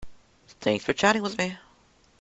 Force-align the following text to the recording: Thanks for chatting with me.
Thanks 0.61 0.83
for 0.83 0.93
chatting 0.93 1.21
with 1.21 1.37
me. 1.37 1.55